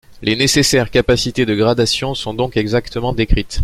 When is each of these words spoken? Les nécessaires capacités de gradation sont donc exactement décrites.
Les 0.23 0.35
nécessaires 0.35 0.89
capacités 0.89 1.45
de 1.45 1.53
gradation 1.53 2.15
sont 2.15 2.33
donc 2.33 2.57
exactement 2.57 3.13
décrites. 3.13 3.59